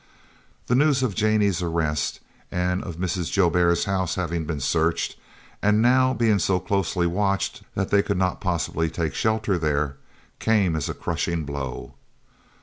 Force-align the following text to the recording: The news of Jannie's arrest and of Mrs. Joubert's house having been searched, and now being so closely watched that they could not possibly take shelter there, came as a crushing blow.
The 0.65 0.73
news 0.73 1.03
of 1.03 1.13
Jannie's 1.13 1.61
arrest 1.61 2.21
and 2.51 2.83
of 2.83 2.97
Mrs. 2.97 3.31
Joubert's 3.31 3.83
house 3.83 4.15
having 4.15 4.45
been 4.45 4.59
searched, 4.59 5.15
and 5.61 5.79
now 5.79 6.11
being 6.11 6.39
so 6.39 6.59
closely 6.59 7.05
watched 7.05 7.61
that 7.75 7.91
they 7.91 8.01
could 8.01 8.17
not 8.17 8.41
possibly 8.41 8.89
take 8.89 9.13
shelter 9.13 9.59
there, 9.59 9.97
came 10.39 10.75
as 10.75 10.89
a 10.89 10.95
crushing 10.95 11.43
blow. 11.45 11.93